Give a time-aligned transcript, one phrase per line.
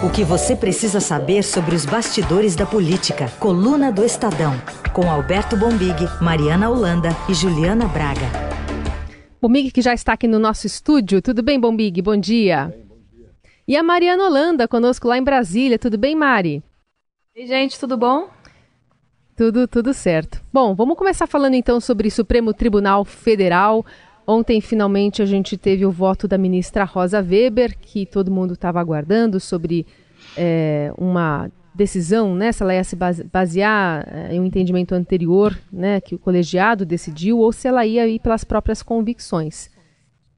[0.00, 3.28] O que você precisa saber sobre os bastidores da política.
[3.40, 4.52] Coluna do Estadão.
[4.92, 8.30] Com Alberto Bombig, Mariana Holanda e Juliana Braga.
[9.42, 11.20] Bombig que já está aqui no nosso estúdio.
[11.20, 12.00] Tudo bem, Bombig?
[12.00, 12.72] Bom dia.
[13.66, 15.80] E a Mariana Holanda conosco lá em Brasília.
[15.80, 16.62] Tudo bem, Mari?
[17.36, 18.28] Oi, gente, tudo bom?
[19.34, 20.40] Tudo, tudo certo.
[20.52, 23.84] Bom, vamos começar falando então sobre Supremo Tribunal Federal.
[24.30, 28.78] Ontem, finalmente, a gente teve o voto da ministra Rosa Weber, que todo mundo estava
[28.78, 29.86] aguardando sobre
[30.36, 32.94] é, uma decisão, né, se ela ia se
[33.32, 38.06] basear é, em um entendimento anterior, né, que o colegiado decidiu, ou se ela ia
[38.06, 39.70] ir pelas próprias convicções.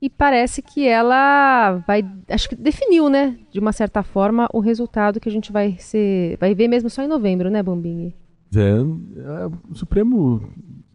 [0.01, 5.19] E parece que ela vai, acho que definiu, né, de uma certa forma, o resultado
[5.19, 8.15] que a gente vai ser, vai ver mesmo só em novembro, né, Bombini?
[8.55, 10.49] É, é, o Supremo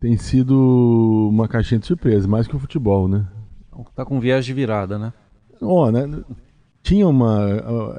[0.06, 3.26] tem sido uma caixinha de surpresa, mais que o futebol, né?
[3.96, 5.12] Tá com viés de virada, né?
[5.60, 6.08] Ó, oh, né?
[6.84, 7.44] Tinha uma.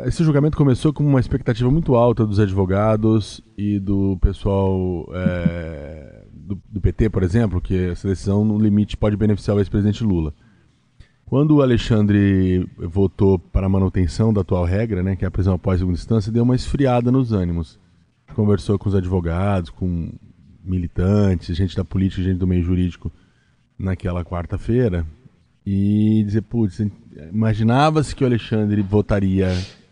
[0.04, 6.56] Esse julgamento começou com uma expectativa muito alta dos advogados e do pessoal é, do,
[6.70, 10.32] do, PT, por exemplo, que essa decisão no limite pode beneficiar o ex-presidente Lula.
[11.24, 15.54] Quando o Alexandre votou para a manutenção da atual regra, né, que é a prisão
[15.54, 17.80] após segunda instância, deu uma esfriada nos ânimos.
[18.32, 20.12] Conversou com os advogados, com
[20.66, 23.12] militantes, gente da política, gente do meio jurídico
[23.78, 25.06] naquela quarta-feira
[25.64, 26.80] e dizer, putz,
[27.32, 29.48] imaginava-se que o Alexandre votaria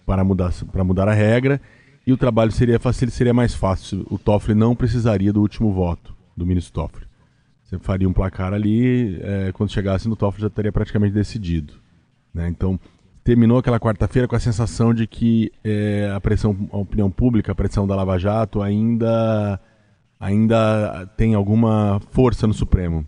[0.07, 1.61] para mudar, para mudar a regra
[2.07, 4.07] e o trabalho seria fácil, seria mais fácil.
[4.11, 7.07] O Toffoli não precisaria do último voto do ministro Toffoli.
[7.65, 11.75] Você faria um placar ali, é, quando chegasse no Toffoli já estaria praticamente decidido.
[12.33, 12.49] Né?
[12.49, 12.79] Então,
[13.25, 17.55] terminou aquela quarta-feira com a sensação de que é, a pressão, a opinião pública, a
[17.55, 19.59] pressão da Lava Jato ainda
[20.19, 23.07] ainda tem alguma força no Supremo.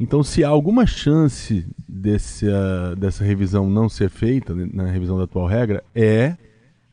[0.00, 5.18] Então, se há alguma chance desse, uh, dessa revisão não ser feita, né, na revisão
[5.18, 6.36] da atual regra, é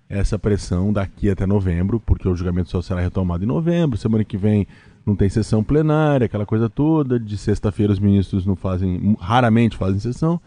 [0.09, 4.37] essa pressão daqui até novembro, porque o julgamento só será retomado em novembro, semana que
[4.37, 4.67] vem
[5.05, 9.99] não tem sessão plenária, aquela coisa toda, de sexta-feira os ministros não fazem, raramente fazem
[9.99, 10.41] sessão,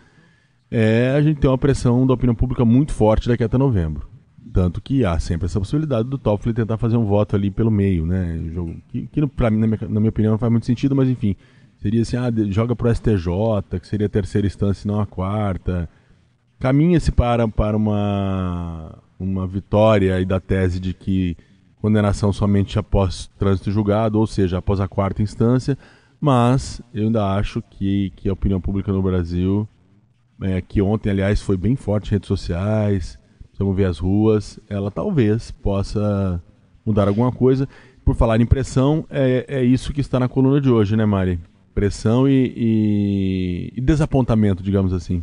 [0.70, 4.08] é, a gente tem uma pressão da opinião pública muito forte daqui até novembro.
[4.52, 8.06] Tanto que há sempre essa possibilidade do Toffoli tentar fazer um voto ali pelo meio,
[8.06, 8.40] né?
[8.52, 11.08] Jogo, que, que para mim, na minha, na minha, opinião, não faz muito sentido, mas
[11.08, 11.36] enfim.
[11.78, 15.88] Seria assim, ah, joga pro STJ, que seria a terceira instância e não a quarta.
[16.58, 21.36] Caminha-se para, para uma, uma vitória e da tese de que
[21.80, 25.78] condenação somente após trânsito julgado, ou seja, após a quarta instância,
[26.20, 29.68] mas eu ainda acho que, que a opinião pública no Brasil,
[30.42, 33.17] é, que ontem, aliás, foi bem forte em redes sociais,
[33.58, 36.42] Vamos ver as ruas, ela talvez possa
[36.86, 37.68] mudar alguma coisa.
[38.04, 41.40] Por falar em pressão, é, é isso que está na coluna de hoje, né, Mari?
[41.74, 45.22] Pressão e, e, e desapontamento, digamos assim.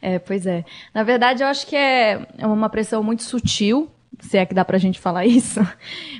[0.00, 0.64] É, pois é.
[0.94, 4.78] Na verdade, eu acho que é uma pressão muito sutil, se é que dá pra
[4.78, 5.60] gente falar isso,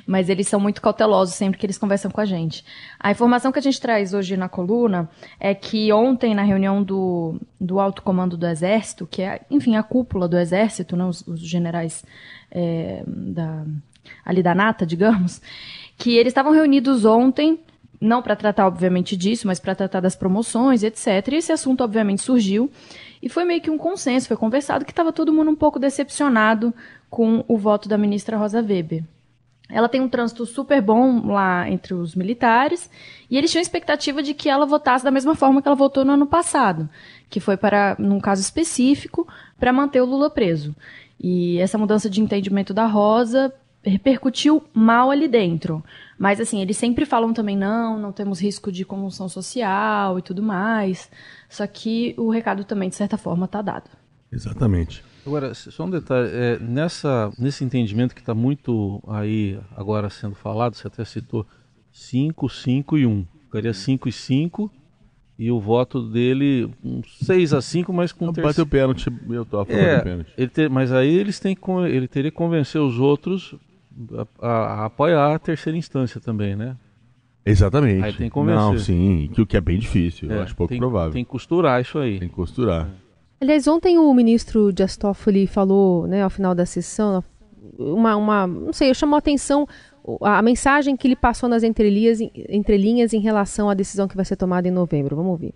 [0.05, 2.63] mas eles são muito cautelosos sempre que eles conversam com a gente.
[2.99, 5.09] A informação que a gente traz hoje na coluna
[5.39, 9.83] é que ontem, na reunião do, do alto comando do Exército, que é, enfim, a
[9.83, 12.03] cúpula do Exército, né, os, os generais
[12.51, 13.65] é, da,
[14.25, 15.41] ali da nata, digamos,
[15.97, 17.59] que eles estavam reunidos ontem,
[17.99, 21.07] não para tratar, obviamente, disso, mas para tratar das promoções, etc.
[21.31, 22.71] E esse assunto, obviamente, surgiu.
[23.21, 26.73] E foi meio que um consenso, foi conversado que estava todo mundo um pouco decepcionado
[27.09, 29.03] com o voto da ministra Rosa Weber.
[29.69, 32.89] Ela tem um trânsito super bom lá entre os militares
[33.29, 36.13] e eles tinham expectativa de que ela votasse da mesma forma que ela votou no
[36.13, 36.89] ano passado,
[37.29, 39.27] que foi para, num caso específico,
[39.59, 40.73] para manter o Lula preso.
[41.19, 43.53] E essa mudança de entendimento da Rosa
[43.83, 45.83] repercutiu mal ali dentro.
[46.17, 50.41] Mas assim, eles sempre falam também não, não temos risco de comoção social e tudo
[50.41, 51.09] mais.
[51.49, 53.89] Só que o recado também de certa forma está dado.
[54.31, 55.03] Exatamente.
[55.25, 60.75] Agora, só um detalhe, é, nessa, nesse entendimento que está muito aí agora sendo falado,
[60.75, 61.45] você até citou
[61.91, 63.25] 5, 5 e 1.
[63.43, 64.71] Ficaria 5 e 5
[65.39, 68.47] e o voto dele um 6 a 5, mas com terceiro...
[68.47, 70.33] Bateu pênalti, eu tô a favor é, do pênalti.
[70.37, 71.55] Ele ter, mas aí eles têm
[71.87, 73.55] ele teria que convencer os outros
[74.13, 76.75] a, a, a, apoiar a terceira instância também, né?
[77.45, 78.03] Exatamente.
[78.03, 78.61] Aí tem que convencer.
[78.61, 81.13] Não, sim, que o que é bem difícil, é, eu acho pouco tem, provável.
[81.13, 82.19] Tem que costurar isso aí.
[82.19, 82.87] Tem que costurar.
[82.87, 83.07] É.
[83.39, 87.23] Aliás, ontem o ministro Dias Toffoli falou, né, ao final da sessão,
[87.77, 89.67] uma, uma não sei, chamou a atenção
[90.21, 94.25] a, a mensagem que ele passou nas entrelinhas, entrelinhas em relação à decisão que vai
[94.25, 95.15] ser tomada em novembro.
[95.15, 95.53] Vamos ouvir.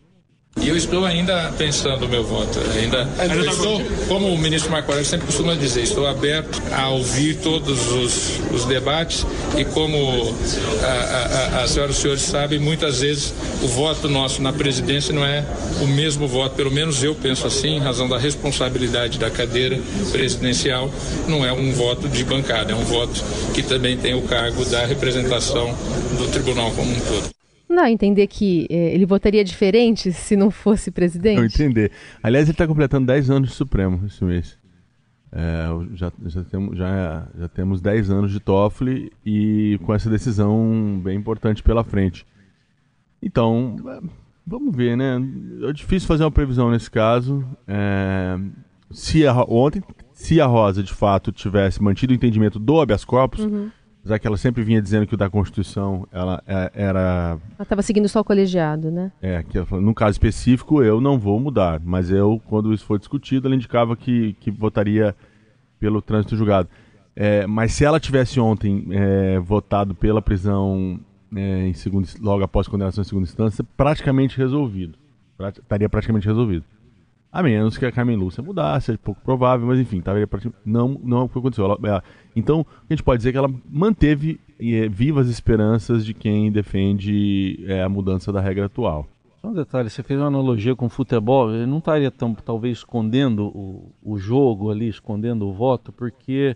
[0.57, 2.59] E eu estou ainda pensando o meu voto.
[2.77, 6.89] Ainda, ainda tá estou, como o ministro Marco Aurélio sempre costuma dizer, estou aberto a
[6.89, 9.25] ouvir todos os, os debates
[9.57, 10.35] e como
[10.83, 13.33] a, a, a senhora e os senhores sabem, muitas vezes
[13.63, 15.43] o voto nosso na presidência não é
[15.81, 19.79] o mesmo voto, pelo menos eu penso assim, em razão da responsabilidade da cadeira
[20.11, 20.91] presidencial,
[21.27, 24.85] não é um voto de bancada, é um voto que também tem o cargo da
[24.85, 25.75] representação
[26.19, 27.40] do tribunal como um todo.
[27.71, 31.37] Não, entender que é, ele votaria diferente se não fosse presidente?
[31.37, 31.91] Não, entender.
[32.21, 34.57] Aliás, ele está completando 10 anos de Supremo esse mês.
[35.31, 40.99] É, já, já, temos, já, já temos 10 anos de Toffoli e com essa decisão
[41.01, 42.25] bem importante pela frente.
[43.23, 43.99] Então, é,
[44.45, 45.15] vamos ver, né?
[45.69, 47.47] É difícil fazer uma previsão nesse caso.
[47.65, 48.37] É,
[48.91, 49.81] se a, ontem,
[50.11, 53.69] se a Rosa de fato tivesse mantido o entendimento do habeas corpus, uhum
[54.03, 57.37] já que ela sempre vinha dizendo que o da Constituição ela é, era.
[57.55, 59.11] Ela estava seguindo só o colegiado, né?
[59.21, 62.97] É, que falou, no caso específico eu não vou mudar, mas eu, quando isso foi
[62.97, 65.15] discutido, ela indicava que, que votaria
[65.79, 66.67] pelo trânsito julgado.
[67.15, 70.99] É, mas se ela tivesse ontem é, votado pela prisão
[71.35, 74.97] é, em segundo, logo após condenação em segunda instância, praticamente resolvido.
[75.57, 76.65] estaria praticamente resolvido.
[77.31, 80.99] A menos que a Carmen Lúcia mudasse, é pouco provável, mas enfim, estaria praticamente, não,
[81.01, 81.65] não foi o que aconteceu.
[81.65, 82.03] Ela, ela,
[82.35, 87.81] então, a gente pode dizer que ela manteve é, vivas esperanças de quem defende é,
[87.81, 89.07] a mudança da regra atual.
[89.41, 92.79] Só um detalhe, você fez uma analogia com o futebol, ele não estaria tão, talvez
[92.79, 96.55] escondendo o, o jogo ali, escondendo o voto, porque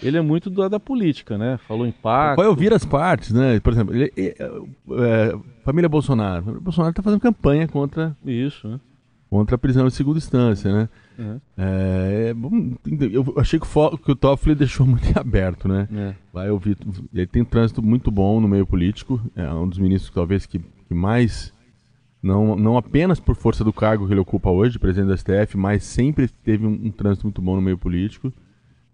[0.00, 1.58] ele é muito da, da política, né?
[1.66, 2.36] Falou em pacto.
[2.36, 3.58] Vai ouvir as partes, né?
[3.60, 6.42] Por exemplo, ele, é, é, família Bolsonaro.
[6.44, 8.80] Família Bolsonaro está fazendo campanha contra isso, né?
[9.32, 10.88] Contra a prisão de segunda instância, né?
[11.18, 11.40] Uhum.
[11.56, 12.34] É,
[13.10, 15.88] eu achei que o, que o Toffoli deixou muito aberto, né?
[15.90, 16.14] É.
[16.30, 16.76] Vai ouvir,
[17.14, 20.58] ele tem um trânsito muito bom no meio político, é um dos ministros talvez que,
[20.58, 21.50] que mais
[22.22, 25.82] não, não apenas por força do cargo que ele ocupa hoje, presidente da STF, mas
[25.82, 28.30] sempre teve um, um trânsito muito bom no meio político.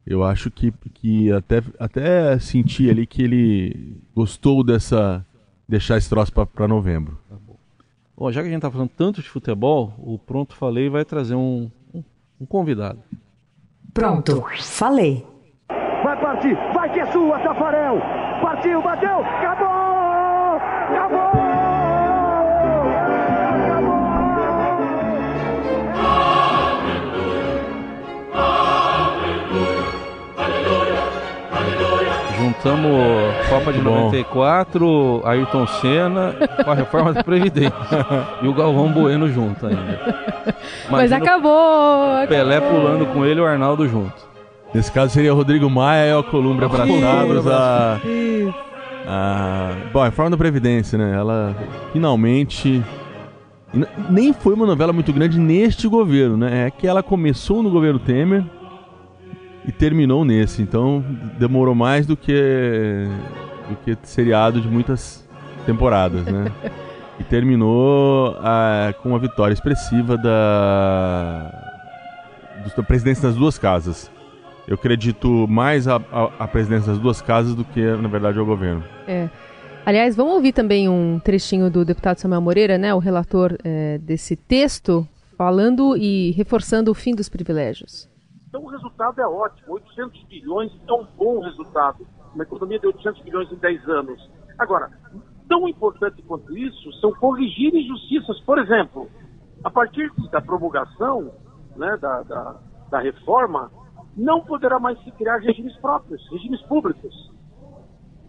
[0.06, 5.26] Eu acho que, que até, até senti ali que ele gostou dessa
[5.68, 7.18] deixar esse troço para novembro.
[7.28, 7.36] Tá
[8.18, 11.36] Bom, já que a gente está falando tanto de futebol, o Pronto Falei vai trazer
[11.36, 12.02] um, um,
[12.40, 12.98] um convidado.
[13.94, 15.24] Pronto, falei.
[16.02, 18.00] Vai partir, vai que é sua, Tafarel!
[18.42, 20.56] Partiu, bateu, acabou!
[20.96, 21.27] Acabou!
[32.58, 36.34] Juntamos Copa de 94, Ayrton Senna
[36.64, 37.72] com a reforma da Previdência.
[38.42, 40.00] e o Galvão Bueno junto ainda.
[40.90, 42.26] Mas acabou!
[42.28, 44.26] Pelé pulando com ele e o Arnaldo junto.
[44.74, 47.46] Nesse caso seria o Rodrigo Maia e o Columbre abraçados.
[47.46, 48.00] A,
[49.06, 51.14] a, bom, a reforma da Previdência, né?
[51.16, 51.56] Ela
[51.92, 52.82] finalmente.
[54.10, 56.66] Nem foi uma novela muito grande neste governo, né?
[56.66, 58.44] É que ela começou no governo Temer
[59.68, 60.62] e terminou nesse.
[60.62, 61.04] Então
[61.38, 63.06] demorou mais do que
[63.68, 65.28] do que seriado de muitas
[65.66, 66.50] temporadas, né?
[67.20, 71.52] e terminou ah, com uma vitória expressiva da,
[72.74, 74.10] da presidência das duas casas.
[74.66, 78.46] Eu acredito mais a, a, a, presidência das duas casas do que, na verdade, ao
[78.46, 78.82] governo.
[79.06, 79.28] É.
[79.84, 84.36] Aliás, vamos ouvir também um trechinho do deputado Samuel Moreira, né, o relator é, desse
[84.36, 85.06] texto,
[85.36, 88.08] falando e reforçando o fim dos privilégios.
[88.58, 89.74] Então o resultado é ótimo.
[89.74, 92.04] 800 bilhões é um bom resultado.
[92.34, 94.30] Uma economia de 800 bilhões em 10 anos.
[94.58, 94.90] Agora,
[95.48, 98.40] tão importante quanto isso são corrigir injustiças.
[98.40, 99.08] Por exemplo,
[99.62, 101.32] a partir da promulgação
[101.76, 102.56] né, da, da,
[102.90, 103.70] da reforma,
[104.16, 107.14] não poderá mais se criar regimes próprios, regimes públicos.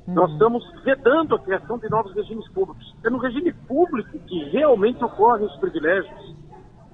[0.07, 0.13] Uhum.
[0.13, 2.95] Nós estamos vedando a criação de novos regimes públicos.
[3.03, 6.35] É no regime público que realmente ocorrem os privilégios.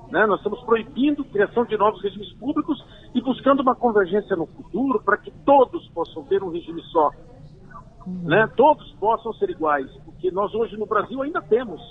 [0.09, 0.25] Né?
[0.25, 2.83] Nós estamos proibindo a criação de novos regimes públicos
[3.13, 7.09] e buscando uma convergência no futuro para que todos possam ter um regime só.
[8.05, 8.21] Uhum.
[8.23, 8.47] Né?
[8.55, 11.81] Todos possam ser iguais, porque nós hoje no Brasil ainda temos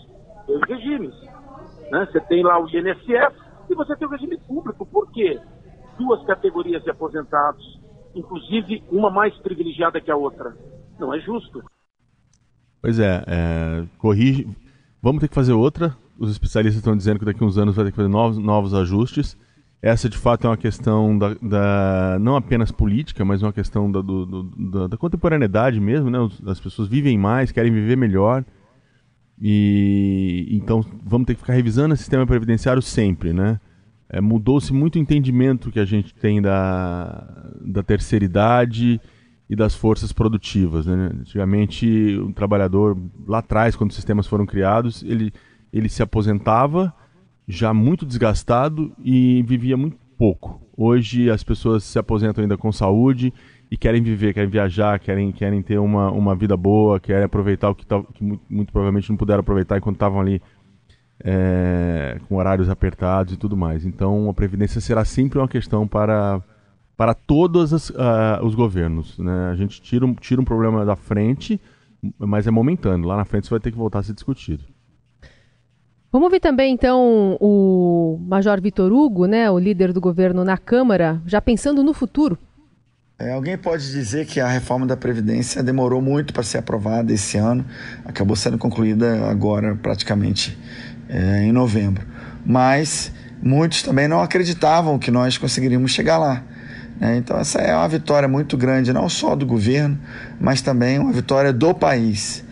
[0.47, 1.15] dois regimes.
[1.91, 2.07] Né?
[2.11, 3.35] Você tem lá o INSS
[3.69, 4.87] e você tem o regime público.
[4.87, 5.41] Por quê?
[5.99, 7.81] Duas categorias de aposentados,
[8.15, 10.57] inclusive uma mais privilegiada que a outra.
[10.99, 11.63] Não é justo.
[12.81, 14.47] Pois é, é corrige.
[15.03, 17.85] Vamos ter que fazer outra os especialistas estão dizendo que daqui a uns anos vai
[17.87, 19.37] ter que fazer novos, novos ajustes.
[19.83, 24.01] Essa, de fato, é uma questão da, da não apenas política, mas uma questão da,
[24.01, 26.09] do, do, da, da, contemporaneidade mesmo.
[26.09, 26.19] Né?
[26.47, 28.45] As pessoas vivem mais, querem viver melhor.
[29.41, 33.61] E então vamos ter que ficar revisando o sistema previdenciário sempre, né?
[34.09, 39.01] É, Mudou-se muito o entendimento que a gente tem da, da terceira idade
[39.51, 40.87] e das forças produtivas.
[40.87, 41.11] Né?
[41.21, 45.33] Antigamente, um trabalhador, lá atrás, quando os sistemas foram criados, ele
[45.75, 46.95] ele se aposentava
[47.49, 50.63] já muito desgastado e vivia muito pouco.
[50.77, 53.35] Hoje as pessoas se aposentam ainda com saúde
[53.69, 57.75] e querem viver, querem viajar, querem, querem ter uma, uma vida boa, querem aproveitar o
[57.75, 60.41] que, que muito, muito, provavelmente não puderam aproveitar enquanto estavam ali
[61.19, 63.85] é, com horários apertados e tudo mais.
[63.85, 66.41] Então a Previdência será sempre uma questão para,
[66.97, 69.19] para todos as, uh, os governos.
[69.19, 69.51] Né?
[69.51, 71.61] A gente tira um, tira um problema da frente,
[72.17, 73.09] mas é momentâneo.
[73.09, 74.74] Lá na frente isso vai ter que voltar a ser discutido.
[76.15, 81.21] Vamos ouvir também, então, o Major Vitor Hugo, né, o líder do governo na Câmara,
[81.27, 82.39] já pensando no futuro.
[83.19, 87.37] É, alguém pode dizer que a reforma da Previdência demorou muito para ser aprovada esse
[87.37, 87.65] ano,
[88.05, 90.57] acabou sendo concluída agora, praticamente
[91.09, 92.07] é, em novembro.
[92.47, 93.11] Mas
[93.43, 96.45] muitos também não acreditavam que nós conseguiríamos chegar lá.
[97.01, 97.17] Né?
[97.17, 99.99] Então, essa é uma vitória muito grande, não só do governo,
[100.41, 102.44] mas também uma vitória do país.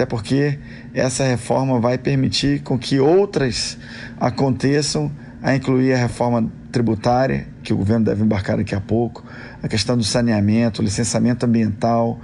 [0.00, 0.58] Até porque
[0.94, 3.76] essa reforma vai permitir com que outras
[4.18, 9.22] aconteçam, a incluir a reforma tributária, que o governo deve embarcar daqui a pouco,
[9.62, 12.18] a questão do saneamento, licenciamento ambiental,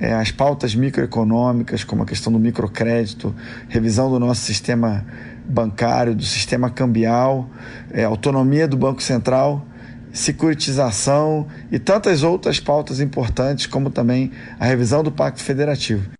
[0.00, 3.32] é, as pautas microeconômicas, como a questão do microcrédito,
[3.68, 5.06] revisão do nosso sistema
[5.46, 7.48] bancário, do sistema cambial,
[7.92, 9.64] é, autonomia do Banco Central,
[10.12, 16.18] securitização e tantas outras pautas importantes, como também a revisão do Pacto Federativo.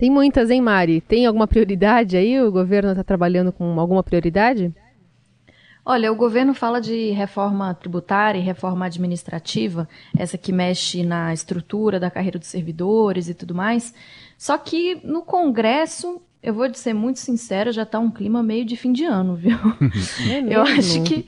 [0.00, 1.02] Tem muitas, hein, Mari?
[1.02, 2.40] Tem alguma prioridade aí?
[2.40, 4.74] O governo está trabalhando com alguma prioridade?
[5.84, 12.00] Olha, o governo fala de reforma tributária e reforma administrativa, essa que mexe na estrutura
[12.00, 13.92] da carreira dos servidores e tudo mais.
[14.38, 18.78] Só que no Congresso, eu vou ser muito sincera, já está um clima meio de
[18.78, 19.58] fim de ano, viu?
[20.32, 21.26] É eu acho que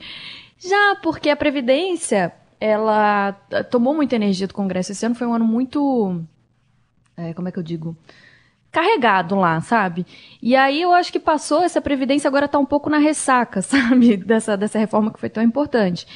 [0.57, 3.33] já, porque a Previdência, ela
[3.69, 4.93] tomou muita energia do Congresso.
[4.93, 6.19] Esse ano foi um ano muito.
[7.15, 7.95] É, como é que eu digo?
[8.73, 10.03] Carregado lá, sabe?
[10.41, 14.17] E aí eu acho que passou, essa previdência agora está um pouco na ressaca, sabe?
[14.17, 16.07] Dessa, dessa reforma que foi tão importante.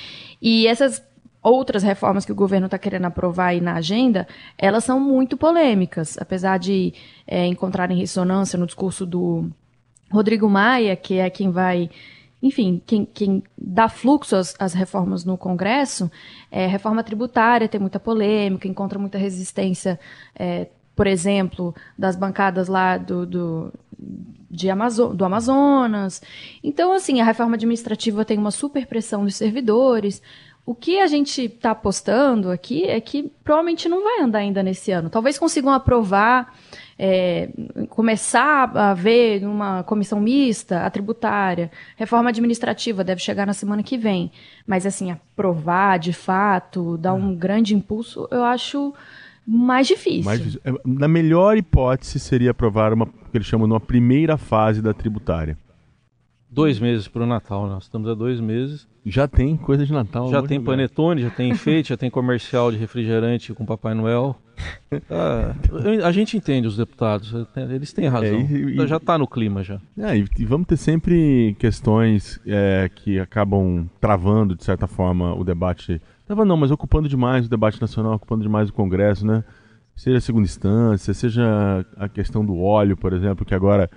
[0.41, 1.01] E essas
[1.41, 6.17] outras reformas que o governo está querendo aprovar aí na agenda, elas são muito polêmicas,
[6.19, 6.93] apesar de
[7.27, 9.47] é, encontrarem ressonância no discurso do
[10.11, 11.91] Rodrigo Maia, que é quem vai
[12.41, 16.09] enfim, quem, quem, dá fluxo às, às, reformas no Congresso,
[16.51, 19.99] é, reforma tributária tem muita polêmica, encontra muita resistência
[20.37, 23.73] é, por exemplo, das bancadas lá do, do,
[24.49, 26.23] de Amazo do Amazonas.
[26.63, 30.23] Então, assim, a reforma administrativa tem uma super pressão dos servidores.
[30.65, 34.91] O que a gente está apostando aqui é que provavelmente não vai andar ainda nesse
[34.91, 35.07] ano.
[35.07, 36.51] Talvez consigam aprovar,
[36.97, 37.49] é,
[37.89, 41.69] começar a ver numa comissão mista a tributária.
[41.95, 44.31] Reforma administrativa deve chegar na semana que vem.
[44.65, 48.95] Mas, assim, aprovar de fato, dar um grande impulso, eu acho
[49.47, 50.25] mais difícil.
[50.25, 50.61] mais difícil.
[50.65, 54.81] É, na melhor hipótese, seria aprovar uma, o que eles chamam de uma primeira fase
[54.81, 55.57] da tributária.
[56.49, 58.87] Dois meses para o Natal, nós estamos há dois meses.
[59.05, 60.29] Já tem coisa de Natal.
[60.29, 64.35] Já tem panetone, já tem enfeite, já tem comercial de refrigerante com Papai Noel.
[65.11, 65.53] Ah,
[66.03, 68.39] a gente entende os deputados, eles têm razão.
[68.39, 69.79] É, e, e, já está no clima já.
[69.95, 75.43] É, e, e, vamos ter sempre questões é, que acabam travando, de certa forma, o
[75.43, 79.43] debate Tava não, mas ocupando demais o debate nacional, ocupando demais o Congresso, né?
[79.95, 83.89] Seja a segunda instância, seja a questão do óleo, por exemplo, que agora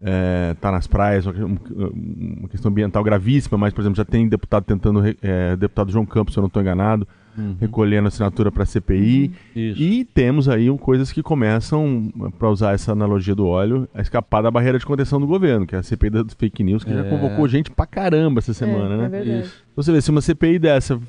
[0.00, 4.64] está é, tá nas praias, uma questão ambiental gravíssima, mas, por exemplo, já tem deputado
[4.64, 7.06] tentando, é, deputado João Campos, se eu não estou enganado,
[7.36, 7.56] uhum.
[7.60, 9.32] recolhendo assinatura para a CPI.
[9.54, 9.62] Uhum.
[9.76, 14.50] E temos aí coisas que começam, para usar essa analogia do óleo, a escapar da
[14.50, 16.94] barreira de contenção do governo, que é a CPI das fake news, que é.
[16.94, 19.40] já convocou gente pra caramba essa semana, é, né?
[19.40, 19.44] É
[19.76, 21.00] Você vê, se uma CPI dessa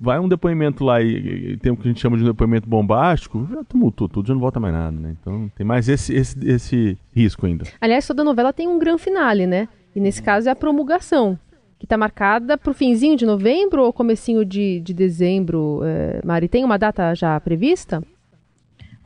[0.00, 2.68] vai um depoimento lá e, e, tem o que a gente chama de um depoimento
[2.68, 5.16] bombástico, já tumultou tudo, já não volta mais nada, né?
[5.20, 7.64] Então tem mais esse, esse, esse risco ainda.
[7.80, 9.68] Aliás, toda novela tem um grande finale, né?
[9.94, 11.38] E nesse caso é a promulgação,
[11.78, 15.80] que está marcada para o finzinho de novembro ou comecinho de, de dezembro.
[15.84, 18.02] É, Mari, tem uma data já prevista?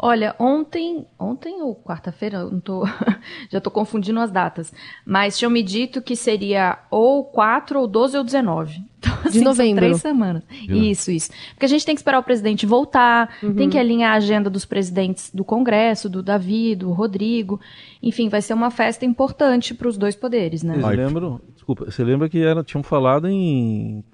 [0.00, 2.86] Olha, ontem, ontem ou quarta-feira, não tô,
[3.50, 4.72] já estou confundindo as datas,
[5.04, 8.80] mas tinham me dito que seria ou 4 ou 12 ou 19.
[9.24, 9.84] Assim, de novembro.
[9.84, 10.42] três semanas.
[10.68, 11.30] Isso, isso.
[11.54, 13.54] Porque a gente tem que esperar o presidente voltar, uhum.
[13.54, 17.60] tem que alinhar a agenda dos presidentes do Congresso, do Davi, do Rodrigo.
[18.02, 20.78] Enfim, vai ser uma festa importante para os dois poderes, né?
[20.78, 24.04] Vocês lembram, desculpa, você lembra que era, tinham falado em,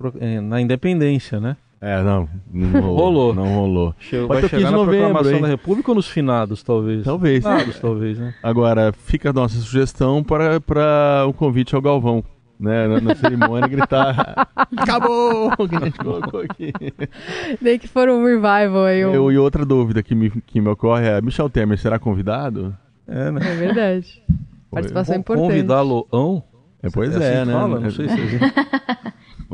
[0.42, 1.56] na independência, né?
[1.84, 3.34] É, não, não rolou.
[3.34, 3.94] Não rolou.
[3.98, 5.42] Chegou, vai chegar na novembro, proclamação hein?
[5.42, 7.04] da República ou nos finados, talvez?
[7.04, 7.44] Talvez.
[7.44, 8.34] Finados, talvez, né?
[8.42, 12.24] Agora, fica a nossa sugestão para, para o convite ao Galvão.
[12.64, 16.72] Né, na, na cerimônia gritar acabou que a gente colocou aqui
[17.60, 19.12] nem que for um revival aí um...
[19.12, 22.74] Eu, e outra dúvida que me, que me ocorre é Michel Temer será convidado?
[23.06, 23.40] É, né?
[23.44, 24.22] é verdade
[24.70, 26.08] participação importante convidá-lo
[26.82, 27.52] É, pois É assim é, né?
[27.52, 27.80] fala?
[27.80, 29.08] Não sei se é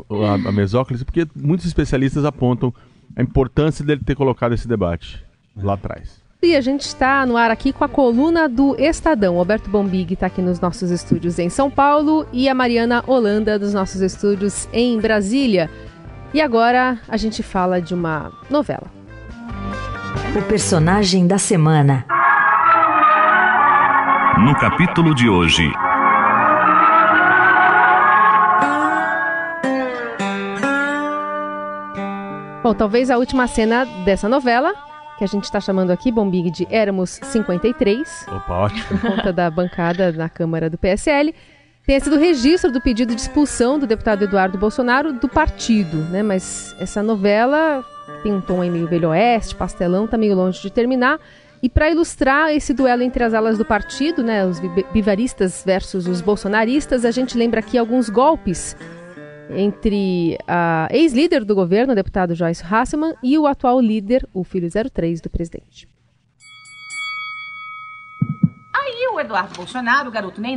[0.25, 2.73] a, a mesóclise, porque muitos especialistas apontam
[3.15, 5.21] a importância dele ter colocado esse debate
[5.55, 6.20] lá atrás.
[6.43, 9.35] E a gente está no ar aqui com a coluna do Estadão.
[9.35, 13.59] O Alberto Bombig está aqui nos nossos estúdios em São Paulo e a Mariana Holanda
[13.59, 15.69] dos nossos estúdios em Brasília.
[16.33, 18.87] E agora a gente fala de uma novela.
[20.35, 22.07] O personagem da semana.
[24.39, 25.71] No capítulo de hoje.
[32.63, 34.73] Bom, talvez a última cena dessa novela,
[35.21, 38.83] que a gente está chamando aqui, Bombig, de Éramos 53, Opa, ótimo.
[38.87, 41.35] por conta da bancada na Câmara do PSL,
[41.85, 46.23] tenha sido o registro do pedido de expulsão do deputado Eduardo Bolsonaro do partido, né?
[46.23, 47.85] Mas essa novela
[48.23, 51.19] tem um tom aí meio velho oeste, pastelão, tá meio longe de terminar.
[51.61, 54.59] E para ilustrar esse duelo entre as alas do partido, né, os
[54.91, 58.75] vivaristas versus os bolsonaristas, a gente lembra aqui alguns golpes
[59.55, 64.69] entre a ex-líder do governo, o deputado Joyce Hasselman, e o atual líder, o filho
[64.69, 65.87] 03 do presidente.
[68.73, 70.55] Aí o Eduardo Bolsonaro, o garoto nem,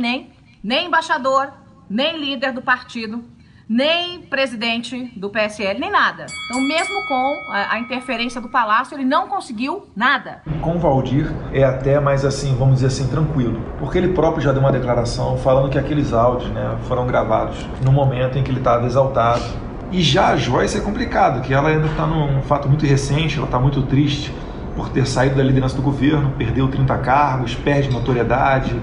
[0.63, 1.53] nem embaixador,
[1.89, 3.23] nem líder do partido,
[3.67, 6.27] nem presidente do PSL, nem nada.
[6.45, 10.41] Então, mesmo com a, a interferência do Palácio, ele não conseguiu nada.
[10.61, 13.61] Com o Valdir é até mais assim, vamos dizer assim, tranquilo.
[13.79, 17.91] Porque ele próprio já deu uma declaração falando que aqueles áudios né, foram gravados no
[17.91, 19.43] momento em que ele estava exaltado.
[19.91, 23.45] E já a Joyce é complicado, que ela ainda está num fato muito recente, ela
[23.45, 24.33] está muito triste
[24.75, 28.79] por ter saído da liderança do governo, perdeu 30 cargos, perde notoriedade.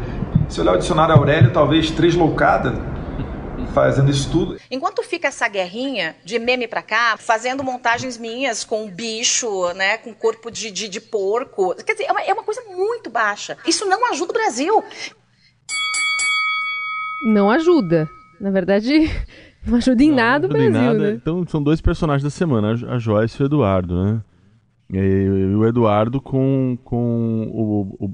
[0.49, 2.92] Se olhar o dicionário Aurélio, talvez três loucada
[3.73, 4.57] fazendo isso tudo.
[4.71, 10.12] Enquanto fica essa guerrinha de meme pra cá, fazendo montagens minhas com bicho, né, com
[10.14, 13.57] corpo de, de, de porco, quer dizer, é uma, é uma coisa muito baixa.
[13.67, 14.85] Isso não ajuda o Brasil.
[17.25, 18.09] Não ajuda.
[18.41, 18.91] Na verdade,
[19.67, 20.99] não ajuda em nada o Brasil, nada.
[20.99, 21.11] né?
[21.12, 24.21] Então são dois personagens da semana, a Jo- a Joyce e o Eduardo, né?
[24.93, 28.07] E, e o Eduardo com, com o, o,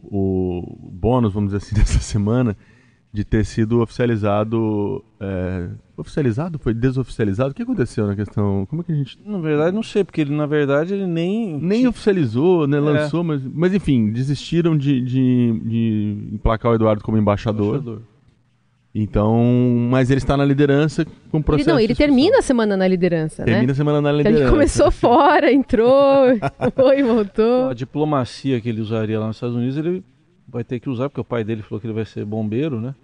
[0.86, 2.56] o bônus, vamos dizer assim, dessa semana,
[3.12, 5.02] de ter sido oficializado.
[5.20, 6.58] é, oficializado?
[6.58, 7.50] Foi desoficializado?
[7.50, 8.66] O que aconteceu na questão?
[8.66, 9.18] Como é que a gente.
[9.24, 11.58] Na verdade, não sei, porque ele, na verdade, ele nem.
[11.58, 12.66] Nem oficializou, É.
[12.68, 12.78] né?
[12.80, 17.76] Lançou, mas, mas enfim, desistiram de, de, de emplacar o Eduardo como embaixador.
[17.76, 18.02] Embaixador.
[18.94, 19.36] Então,
[19.90, 21.68] mas ele está na liderança com Ele, processo.
[21.68, 22.14] não, ele de discussão.
[22.16, 23.72] termina a semana na liderança, Termina né?
[23.72, 24.42] a semana na Então liderança.
[24.44, 26.24] Ele começou fora, entrou,
[26.74, 27.68] foi, voltou.
[27.68, 30.02] A diplomacia que ele usaria lá nos Estados Unidos, ele
[30.48, 32.94] vai ter que usar, porque o pai dele falou que ele vai ser bombeiro, né?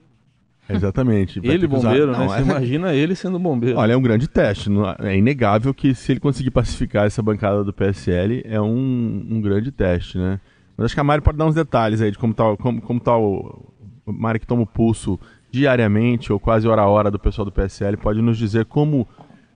[0.69, 1.41] Exatamente.
[1.43, 2.25] Ele bombeiro, Não, né?
[2.25, 3.79] é- Você imagina ele sendo bombeiro.
[3.79, 4.71] Olha, é um grande teste.
[4.71, 9.41] não- É inegável que se ele conseguir pacificar essa bancada do PSL, é um, um
[9.43, 10.41] grande teste, né?
[10.77, 12.81] Mas acho que a Mari pode dar uns detalhes aí de como tá, o- como,
[12.81, 13.63] como tá o,
[14.07, 17.53] o Mari que toma o pulso diariamente ou quase hora a hora do pessoal do
[17.53, 19.03] PSL, pode nos dizer como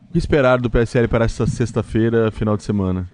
[0.09, 3.09] o que esperar do PSL para essa sexta-feira, final de semana.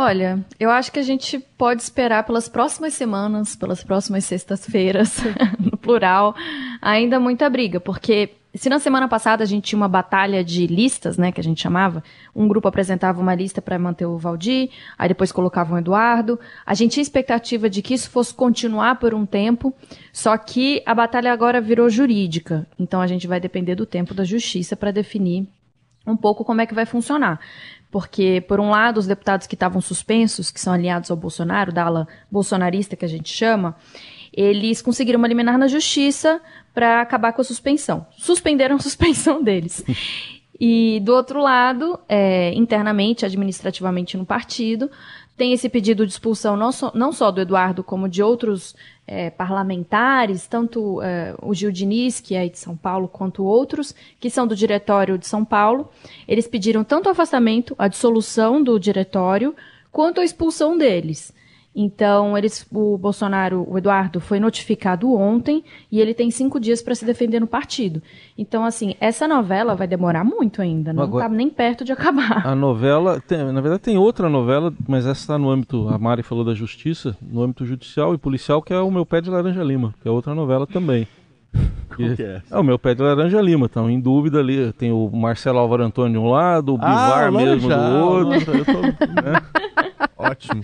[0.00, 5.18] Olha, eu acho que a gente pode esperar pelas próximas semanas, pelas próximas sextas-feiras,
[5.58, 6.36] no plural,
[6.80, 11.18] ainda muita briga, porque se na semana passada a gente tinha uma batalha de listas,
[11.18, 12.00] né, que a gente chamava,
[12.32, 16.74] um grupo apresentava uma lista para manter o Valdir, aí depois colocavam o Eduardo, a
[16.74, 19.74] gente tinha expectativa de que isso fosse continuar por um tempo,
[20.12, 24.22] só que a batalha agora virou jurídica, então a gente vai depender do tempo da
[24.22, 25.48] justiça para definir
[26.08, 27.38] um pouco como é que vai funcionar.
[27.90, 31.84] Porque, por um lado, os deputados que estavam suspensos, que são aliados ao Bolsonaro, da
[31.84, 33.76] ala bolsonarista que a gente chama,
[34.32, 36.40] eles conseguiram uma liminar na justiça
[36.74, 38.06] para acabar com a suspensão.
[38.16, 39.82] Suspenderam a suspensão deles.
[40.60, 44.90] E, do outro lado, é, internamente, administrativamente no partido,
[45.36, 48.74] tem esse pedido de expulsão não só, não só do Eduardo, como de outros
[49.08, 54.28] é, parlamentares, tanto é, o Gil Diniz, que é de São Paulo, quanto outros, que
[54.28, 55.88] são do diretório de São Paulo.
[56.28, 59.56] Eles pediram tanto o afastamento, a dissolução do diretório,
[59.90, 61.32] quanto a expulsão deles.
[61.80, 65.62] Então, eles, o Bolsonaro, o Eduardo, foi notificado ontem
[65.92, 68.02] e ele tem cinco dias para se defender no partido.
[68.36, 72.44] Então, assim, essa novela vai demorar muito ainda, não está nem perto de acabar.
[72.44, 76.24] A novela, tem- na verdade tem outra novela, mas essa está no âmbito, a Mari
[76.24, 79.62] falou da justiça, no âmbito judicial e policial, que é o Meu Pé de Laranja
[79.62, 81.06] Lima, que é outra novela também.
[81.96, 82.42] Qual que é?
[82.50, 85.84] É o Meu Pé de Laranja Lima, estão em dúvida ali, tem o Marcelo Álvaro
[85.84, 88.30] Antônio de um lado, o Bivar Ah, mesmo do outro.
[88.34, 88.82] nossa, eu tô-
[90.18, 90.62] Ótimo.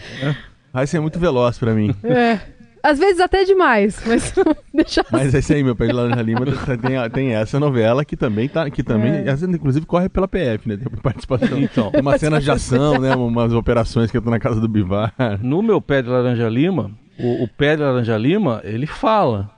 [0.75, 1.95] Vai ser muito veloz pra mim.
[2.03, 2.41] É.
[2.83, 4.35] Às vezes até demais, mas
[4.75, 5.11] deixa assim.
[5.11, 8.69] Mas esse aí, meu pé de laranja lima, tem, tem essa novela que também tá,
[8.69, 9.29] que também, É.
[9.29, 10.77] essa, inclusive corre pela PF, né?
[10.77, 11.59] Tem participação.
[11.59, 11.91] Então.
[11.93, 13.15] Tem uma cena de ação, né?
[13.15, 15.15] Umas operações que eu tô na casa do Bivar.
[15.41, 19.51] No Meu Pé de Laranja Lima, o, o Pé de Laranja Lima, ele fala.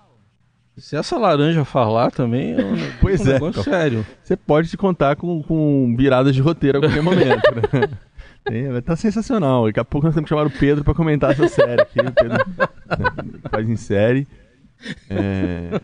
[0.77, 4.07] Se essa laranja falar também é um, pois um é, negócio então, sério.
[4.23, 7.43] Você pode te contar com, com viradas de roteiro a qualquer momento.
[7.55, 7.89] Né?
[8.47, 9.67] É, tá sensacional.
[9.67, 12.01] Daqui a pouco nós temos que chamar o Pedro para comentar essa série aqui.
[12.01, 14.27] O Pedro né, faz em série.
[15.11, 15.81] É,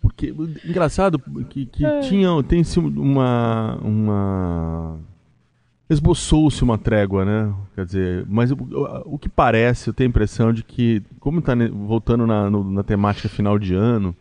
[0.00, 2.00] porque engraçado que, que É.
[2.00, 2.62] tinha tem
[2.96, 4.98] uma uma
[5.88, 7.54] esboçou-se uma trégua, né?
[7.74, 8.56] Quer dizer, mas o,
[9.04, 12.82] o, que parece, eu tenho a impressão de que como está voltando na, no, na
[12.82, 14.14] temática final de ano,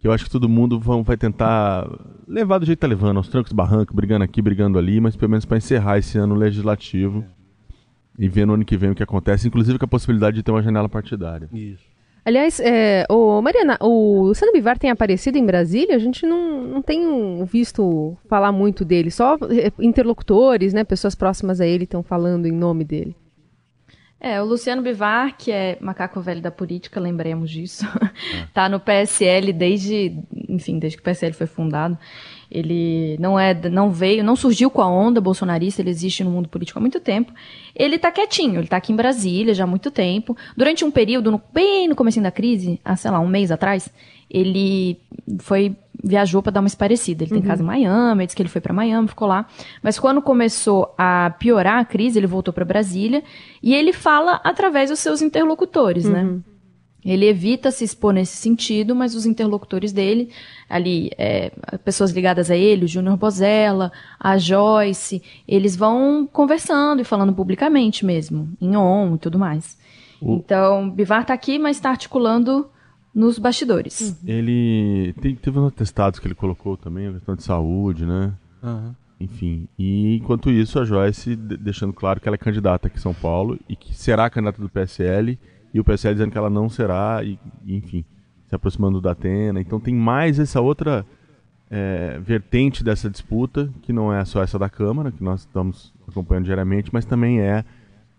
[0.00, 1.86] que eu acho que todo mundo vão, vai tentar
[2.26, 5.14] levar do jeito que tá levando, aos trancos e barrancos, brigando aqui, brigando ali, mas
[5.14, 7.24] pelo menos para encerrar esse ano legislativo
[8.18, 10.50] e ver no ano que vem o que acontece, inclusive com a possibilidade de ter
[10.50, 11.48] uma janela partidária.
[11.52, 11.84] Isso.
[12.24, 15.96] Aliás, é, ô, Mariana, o Luciano Bivar tem aparecido em Brasília?
[15.96, 21.60] A gente não, não tem visto falar muito dele, só é, interlocutores, né, pessoas próximas
[21.60, 23.16] a ele estão falando em nome dele.
[24.22, 27.86] É, o Luciano Bivar, que é macaco velho da política, lembremos disso,
[28.52, 30.14] tá no PSL desde,
[30.46, 31.96] enfim, desde que o PSL foi fundado.
[32.50, 36.50] Ele não é, não veio, não surgiu com a onda bolsonarista, ele existe no mundo
[36.50, 37.32] político há muito tempo.
[37.74, 40.36] Ele tá quietinho, ele tá aqui em Brasília já há muito tempo.
[40.54, 43.88] Durante um período, no, bem no começo da crise, há, sei lá, um mês atrás,
[44.30, 44.98] ele
[45.40, 47.24] foi viajou para dar uma esparecida.
[47.24, 47.46] Ele tem Uhum.
[47.46, 49.46] casa em Miami, disse que ele foi para Miami, ficou lá.
[49.82, 53.22] Mas quando começou a piorar a crise, ele voltou para Brasília
[53.62, 56.22] e ele fala através dos seus interlocutores, né?
[56.22, 56.42] Uhum.
[57.04, 60.28] Ele evita se expor nesse sentido, mas os interlocutores dele,
[60.68, 61.50] ali, é,
[61.82, 68.04] pessoas ligadas a ele, o Júnior Bozella, a Joyce, eles vão conversando e falando publicamente
[68.04, 69.78] mesmo, em on e tudo mais.
[70.20, 72.68] Então, Bivar tá aqui, mas está articulando
[73.14, 74.18] nos bastidores.
[74.24, 78.32] Ele tem, teve uns atestados que ele colocou também, a questão de saúde, né?
[78.62, 78.94] Aham.
[79.18, 83.00] Enfim, e enquanto isso, a Joyce de- deixando claro que ela é candidata aqui em
[83.02, 85.38] São Paulo e que será candidata do PSL,
[85.74, 88.02] e o PSL dizendo que ela não será, e, e, enfim,
[88.48, 89.60] se aproximando da Atena.
[89.60, 91.04] Então tem mais essa outra
[91.70, 96.46] é, vertente dessa disputa, que não é só essa da Câmara, que nós estamos acompanhando
[96.46, 97.62] diariamente, mas também é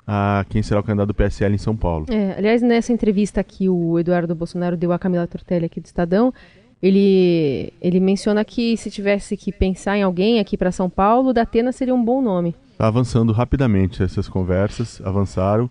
[0.05, 2.05] a quem será o candidato do PSL em São Paulo.
[2.09, 6.33] É, aliás, nessa entrevista que o Eduardo Bolsonaro deu à Camila Tortelli aqui do Estadão,
[6.81, 11.33] ele, ele menciona que se tivesse que pensar em alguém aqui para São Paulo, o
[11.33, 12.55] Datena seria um bom nome.
[12.71, 15.69] Está avançando rapidamente essas conversas, avançaram.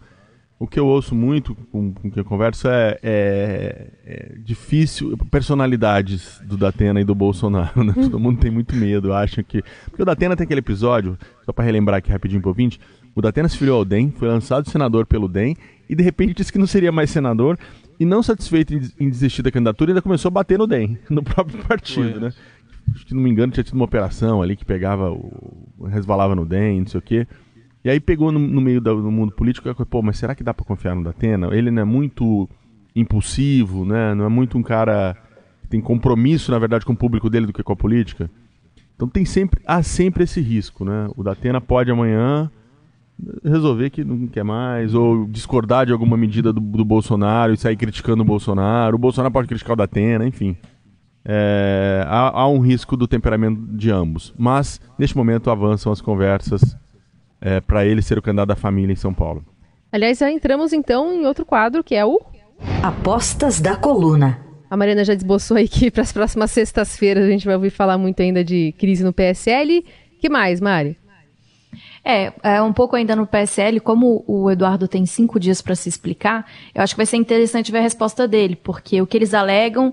[0.56, 6.38] O que eu ouço muito com, com quem eu converso é, é- é difícil, personalidades
[6.44, 7.94] do Datena e do Bolsonaro, né?
[7.94, 9.62] Todo mundo tem muito medo, acham que...
[9.86, 12.78] Porque o Datena tem aquele episódio, só para relembrar aqui rapidinho pro ouvinte,
[13.14, 15.56] o Datena se filiou ao DEM, foi lançado senador pelo DEM,
[15.88, 17.58] e de repente disse que não seria mais senador,
[17.98, 21.58] e não satisfeito em, desistir da candidatura, ainda começou a bater no DEM, no próprio
[21.64, 22.32] partido, né?
[22.96, 26.80] se não me engano, tinha tido uma operação ali que pegava, o, resvalava no DEM,
[26.80, 27.26] não sei o quê.
[27.84, 30.52] E aí pegou no, no meio do mundo político, e pô, mas será que dá
[30.52, 31.48] pra confiar no Datena?
[31.54, 32.48] Ele não é muito
[32.94, 34.14] impulsivo, né?
[34.14, 35.16] Não é muito um cara
[35.62, 38.30] que tem compromisso, na verdade, com o público dele do que com a política.
[38.94, 41.08] Então tem sempre, há sempre esse risco, né?
[41.16, 42.50] O Datena pode amanhã
[43.44, 47.76] resolver que não quer mais, ou discordar de alguma medida do, do Bolsonaro e sair
[47.76, 48.96] criticando o Bolsonaro.
[48.96, 50.56] O Bolsonaro pode criticar o Datena, enfim.
[51.24, 54.34] É, há, há um risco do temperamento de ambos.
[54.38, 56.76] Mas, neste momento, avançam as conversas
[57.66, 59.42] para ele ser o candidato da família em São Paulo.
[59.90, 62.20] Aliás, já entramos então em outro quadro, que é o
[62.82, 64.38] Apostas da coluna.
[64.70, 67.98] A Mariana já desboçou aí que para as próximas sextas-feiras a gente vai ouvir falar
[67.98, 69.84] muito ainda de crise no PSL.
[70.20, 70.96] que mais, Mari?
[72.02, 75.86] É, é, um pouco ainda no PSL, como o Eduardo tem cinco dias para se
[75.88, 79.34] explicar, eu acho que vai ser interessante ver a resposta dele, porque o que eles
[79.34, 79.92] alegam,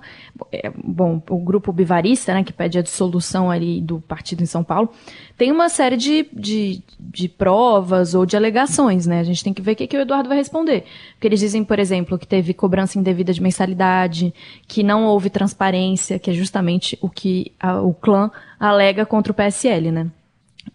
[0.51, 4.63] é, bom, o grupo bivarista, né, que pede a dissolução ali do partido em São
[4.63, 4.89] Paulo,
[5.37, 9.19] tem uma série de, de, de provas ou de alegações, né?
[9.19, 10.85] A gente tem que ver o que, que o Eduardo vai responder.
[11.13, 14.33] Porque eles dizem, por exemplo, que teve cobrança indevida de mensalidade,
[14.67, 19.35] que não houve transparência, que é justamente o que a- o clã alega contra o
[19.35, 20.07] PSL, né?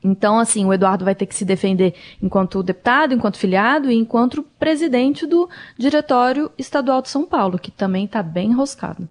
[0.05, 4.43] Então, assim, o Eduardo vai ter que se defender enquanto deputado, enquanto filiado e enquanto
[4.59, 9.09] presidente do Diretório Estadual de São Paulo, que também está bem enroscado.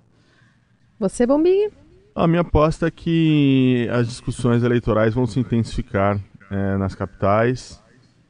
[1.00, 1.70] Você, Bombinha?
[2.14, 6.20] A minha aposta é que as discussões eleitorais vão se intensificar
[6.52, 7.82] eh, nas capitais.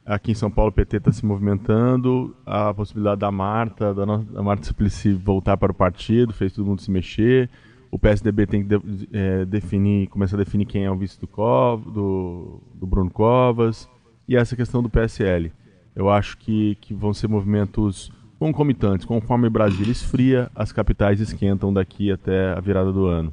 [0.06, 2.34] Aqui em São Paulo, o PT está se movimentando.
[2.46, 6.66] A possibilidade da Marta, da, no- da Marta Suplicy voltar para o partido, fez todo
[6.66, 7.50] mundo se mexer.
[7.92, 11.26] O PSDB tem que de- eh, definir, começar a definir quem é o vice do,
[11.28, 13.86] Cov, do, do Bruno Covas.
[14.26, 15.52] E essa questão do PSL.
[15.94, 19.04] Eu acho que, que vão ser movimentos concomitantes.
[19.04, 23.32] Conforme Brasília esfria, as capitais esquentam daqui até a virada do ano.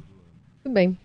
[0.63, 0.97] Tudo bem.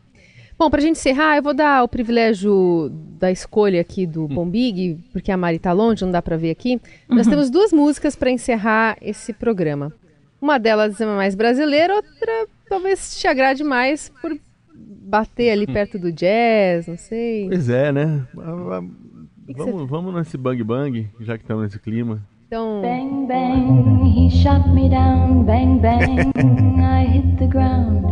[0.59, 2.89] Bom, pra gente encerrar, eu vou dar o privilégio
[3.19, 6.81] da escolha aqui do Bombig, porque a Mari tá longe, não dá pra ver aqui.
[7.09, 7.31] Nós Uhum.
[7.33, 9.93] temos duas músicas pra encerrar esse programa.
[10.41, 14.37] Uma delas é mais brasileira, outra talvez te agrade mais por
[14.75, 17.47] bater ali perto do jazz, não sei.
[17.49, 18.27] Pois é, né?
[18.35, 22.21] Vamos, vamos nesse bang bang, já que estamos nesse clima.
[22.47, 22.83] Então.
[22.83, 25.45] Bang bang, he shot me down.
[25.45, 26.33] Bang bang,
[26.81, 28.03] I hit the ground.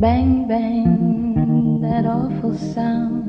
[0.00, 3.22] Bang bang, that awful sound.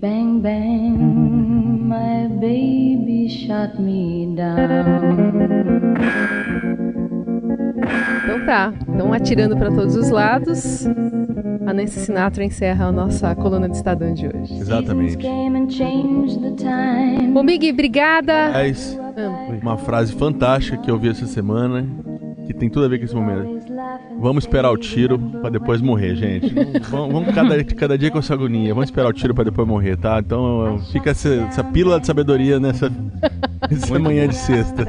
[0.00, 6.40] Bang bang, my baby shot me down.
[8.24, 10.86] Então tá, então atirando para todos os lados.
[11.66, 14.54] A Nancy Sinatra encerra a nossa coluna de Estadão de hoje.
[14.58, 15.16] Exatamente.
[17.32, 18.46] Bom, Big, obrigada.
[18.46, 18.98] Aliás,
[19.62, 21.86] uma frase fantástica que eu vi essa semana,
[22.46, 23.62] que tem tudo a ver com esse momento.
[24.18, 26.52] Vamos esperar o tiro para depois morrer, gente.
[26.90, 28.74] Vamos, vamos cada, cada dia com essa agonia.
[28.74, 30.18] Vamos esperar o tiro para depois morrer, tá?
[30.18, 32.90] Então fica essa, essa pílula de sabedoria nessa,
[33.70, 34.84] nessa manhã de sexta.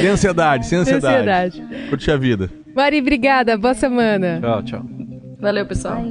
[0.00, 1.56] Sem ansiedade, sem ansiedade.
[1.56, 1.88] Sem ansiedade.
[1.88, 2.50] Curte a vida.
[2.74, 3.56] Mari, obrigada.
[3.56, 4.40] Boa semana.
[4.40, 4.82] Tchau, tchau.
[5.40, 6.02] Valeu, pessoal.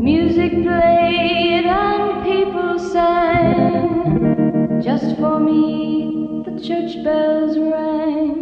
[0.00, 4.80] Music played and people sang.
[4.82, 8.40] Just for me, the church bells rang.